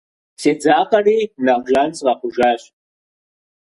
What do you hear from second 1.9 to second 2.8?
сыкъэхъужащ.